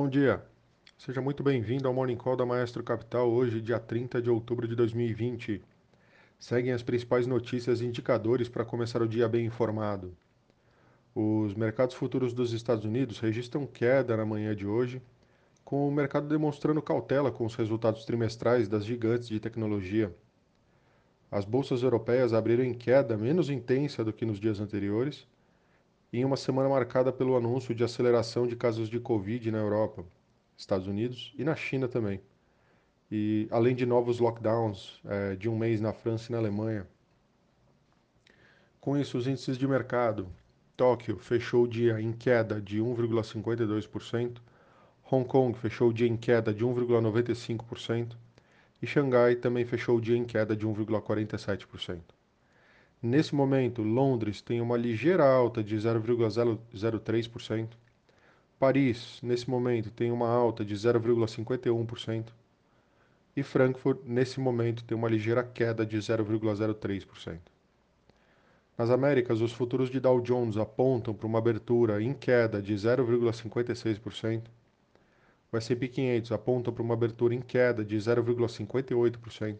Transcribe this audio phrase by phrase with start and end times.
[0.00, 0.40] Bom dia,
[0.96, 4.76] seja muito bem-vindo ao Morning Call da Maestro Capital, hoje, dia 30 de outubro de
[4.76, 5.60] 2020.
[6.38, 10.16] Seguem as principais notícias e indicadores para começar o dia bem informado.
[11.12, 15.02] Os mercados futuros dos Estados Unidos registram queda na manhã de hoje,
[15.64, 20.14] com o mercado demonstrando cautela com os resultados trimestrais das gigantes de tecnologia.
[21.28, 25.26] As bolsas europeias abriram em queda menos intensa do que nos dias anteriores,
[26.12, 30.04] em uma semana marcada pelo anúncio de aceleração de casos de Covid na Europa,
[30.56, 32.20] Estados Unidos e na China também.
[33.10, 36.86] E além de novos lockdowns é, de um mês na França e na Alemanha.
[38.80, 40.28] Com isso, os índices de mercado.
[40.76, 44.38] Tóquio fechou o dia em queda de 1,52%,
[45.10, 48.14] Hong Kong fechou o dia em queda de 1,95%
[48.80, 52.17] e Xangai também fechou o dia em queda de 1,47%.
[53.00, 57.68] Nesse momento, Londres tem uma ligeira alta de 0,03%.
[58.58, 62.32] Paris, nesse momento, tem uma alta de 0,51%.
[63.36, 67.38] E Frankfurt, nesse momento, tem uma ligeira queda de 0,03%.
[68.76, 74.42] Nas Américas, os futuros de Dow Jones apontam para uma abertura em queda de 0,56%.
[75.52, 79.58] O S&P 500 aponta para uma abertura em queda de 0,58%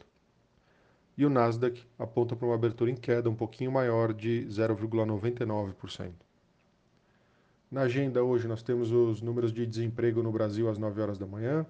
[1.19, 6.12] e o Nasdaq aponta para uma abertura em queda um pouquinho maior de 0,99%.
[7.69, 11.27] Na agenda hoje nós temos os números de desemprego no Brasil às 9 horas da
[11.27, 11.66] manhã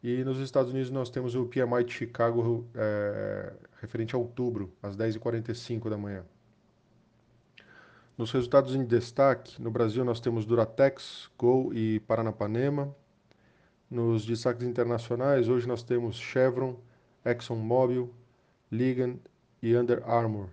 [0.00, 4.96] e nos Estados Unidos nós temos o PMI de Chicago é, referente a outubro, às
[4.96, 6.24] 10h45 da manhã.
[8.16, 12.94] Nos resultados em destaque, no Brasil nós temos Duratex, Gol e Paranapanema.
[13.90, 16.76] Nos destaques internacionais, hoje nós temos Chevron,
[17.24, 18.14] ExxonMobil,
[18.72, 19.16] Ligan
[19.60, 20.48] e Under Armour.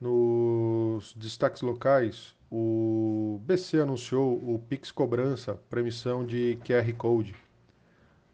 [0.00, 7.36] Nos destaques locais, o BC anunciou o Pix Cobrança para emissão de QR Code.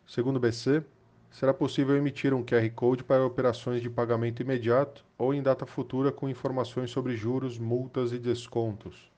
[0.07, 0.83] Segundo o BC,
[1.31, 6.11] será possível emitir um QR Code para operações de pagamento imediato ou em data futura
[6.11, 9.11] com informações sobre juros, multas e descontos.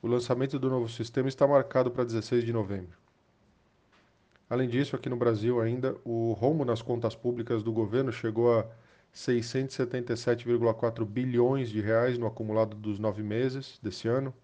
[0.00, 3.05] O lançamento do novo sistema está marcado para 16 de novembro.
[4.48, 8.66] Além disso, aqui no Brasil ainda, o rombo nas contas públicas do governo chegou a
[9.12, 14.34] 677,4 bilhões de reais no acumulado dos nove meses desse ano,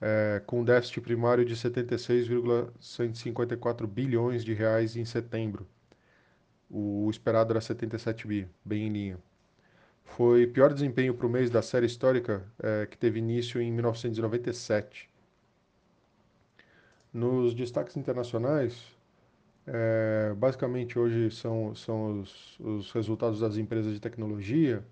[0.00, 5.66] é, com déficit primário de 76,154 bilhões de reais em setembro.
[6.68, 9.18] O esperado era 77 bi, bem em linha.
[10.04, 15.08] Foi pior desempenho para o mês da série histórica é, que teve início em 1997.
[17.12, 18.98] Nos destaques internacionais,
[19.66, 24.84] é, basicamente, hoje são, são os, os, resultados das empresas de tecnologia.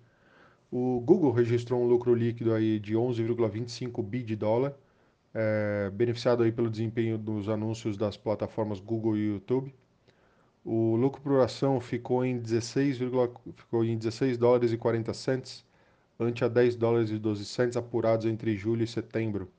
[0.71, 4.73] O Google registrou um lucro líquido aí de 11,25 bi de dólar,
[5.33, 9.73] é, beneficiado aí pelo desempenho dos anúncios das plataformas Google e YouTube.
[10.63, 12.99] O lucro por ação ficou em 16,
[13.55, 15.65] ficou em 16 dólares e 40 cents,
[16.19, 19.49] ante a 10 dólares e 12 cents apurados entre julho e setembro.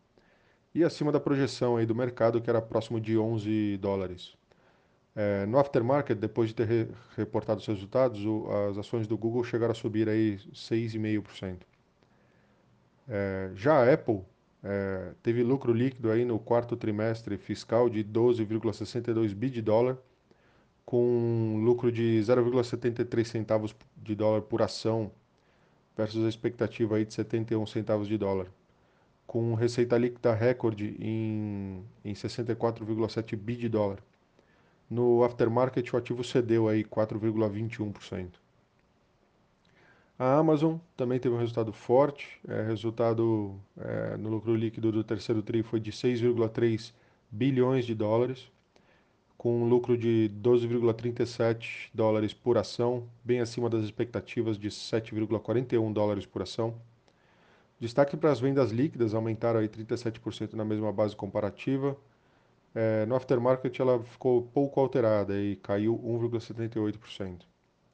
[0.74, 4.39] E acima da projeção aí do mercado, que era próximo de 11 dólares.
[5.22, 9.44] É, no aftermarket, depois de ter re reportado os resultados, o, as ações do Google
[9.44, 11.58] chegaram a subir aí 6,5%.
[13.06, 14.22] É, já a Apple
[14.64, 19.98] é, teve lucro líquido aí no quarto trimestre fiscal de 12,62 bi de dólar,
[20.86, 25.10] com lucro de 0,73 centavos de dólar por ação,
[25.94, 28.46] versus a expectativa aí de 71 centavos de dólar,
[29.26, 33.98] com receita líquida recorde em, em 64,7 bi de dólar.
[34.90, 38.32] No aftermarket, o ativo cedeu aí 4,21%.
[40.18, 45.42] A Amazon também teve um resultado forte, é, resultado é, no lucro líquido do terceiro
[45.42, 46.92] TRI foi de 6,3
[47.30, 48.50] bilhões de dólares,
[49.38, 56.26] com um lucro de 12,37 dólares por ação, bem acima das expectativas de 7,41 dólares
[56.26, 56.74] por ação.
[57.78, 61.96] Destaque para as vendas líquidas, aumentaram aí 37% na mesma base comparativa,
[62.74, 67.42] é, no aftermarket ela ficou pouco alterada e caiu 1,78%,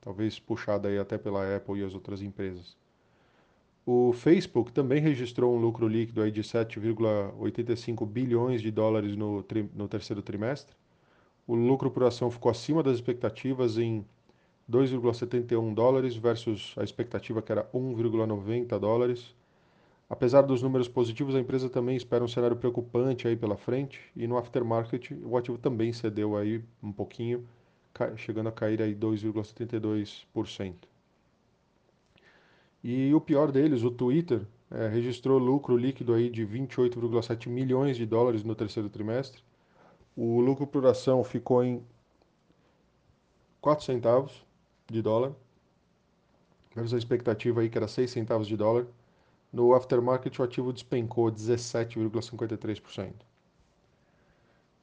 [0.01, 2.77] talvez puxada aí até pela Apple e as outras empresas.
[3.85, 9.45] O Facebook também registrou um lucro líquido aí de 7,85 bilhões de dólares no,
[9.75, 10.75] no terceiro trimestre.
[11.47, 14.05] O lucro por ação ficou acima das expectativas em
[14.69, 19.33] 2,71 dólares versus a expectativa que era 1,90 dólares.
[20.09, 24.27] Apesar dos números positivos, a empresa também espera um cenário preocupante aí pela frente e
[24.27, 27.47] no aftermarket o ativo também cedeu aí um pouquinho,
[28.17, 30.75] chegando a cair aí 2,72%.
[32.85, 38.07] E o pior deles, o Twitter, é, registrou lucro líquido aí de 28,7 milhões de
[38.07, 39.43] dólares no terceiro trimestre.
[40.17, 41.83] O lucro por ação ficou em
[43.61, 44.45] 4 centavos
[44.89, 45.33] de dólar,
[46.75, 48.87] versus a expectativa aí que era 6 centavos de dólar.
[49.53, 53.13] No aftermarket, o ativo despencou 17,53%.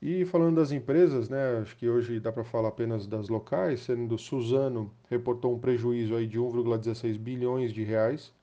[0.01, 4.18] E falando das empresas, né, acho que hoje dá para falar apenas das locais, sendo
[4.18, 8.33] Suzano reportou um prejuízo aí de 1,16 bilhões de reais,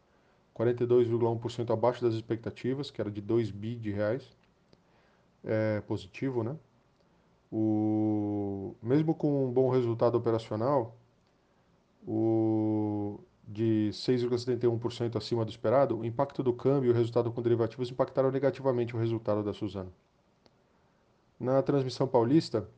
[0.54, 4.34] 42,1% abaixo das expectativas, que era de 2 bi de reais.
[5.44, 6.56] É positivo, né?
[7.52, 10.96] O, mesmo com um bom resultado operacional,
[12.06, 12.29] o,
[13.90, 18.96] 6,71% acima do esperado, o impacto do câmbio e o resultado com derivativos impactaram negativamente
[18.96, 19.92] o resultado da Suzano.
[21.38, 22.68] Na transmissão paulista,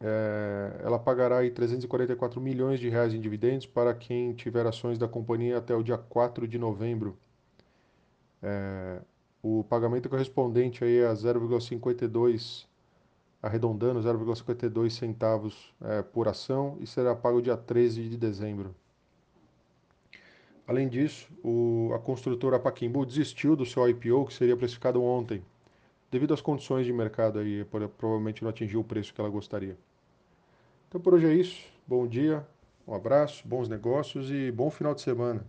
[0.00, 5.06] é, ela pagará aí 344 milhões de reais em dividendos para quem tiver ações da
[5.06, 7.18] companhia até o dia 4 de novembro.
[8.42, 9.02] É,
[9.42, 12.66] o pagamento correspondente aí a 0,52,
[13.42, 18.74] arredondando 0,52 centavos é, por ação e será pago dia 13 de dezembro.
[20.70, 25.42] Além disso, o, a construtora Paquimbu desistiu do seu IPO, que seria precificado ontem,
[26.12, 27.64] devido às condições de mercado aí,
[27.98, 29.76] provavelmente não atingiu o preço que ela gostaria.
[30.88, 31.60] Então por hoje é isso.
[31.84, 32.46] Bom dia,
[32.86, 35.44] um abraço, bons negócios e bom final de semana.